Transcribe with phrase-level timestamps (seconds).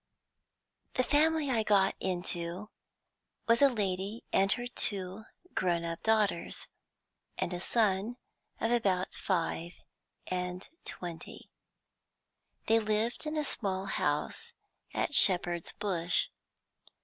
[0.95, 2.71] "The family I got into
[3.47, 6.67] was a lady and her two grown up daughters,
[7.37, 8.17] and a son
[8.59, 9.73] of about five
[10.25, 11.51] and twenty.
[12.65, 14.53] They lived in a small house
[14.91, 16.29] at Shepherd's Bush.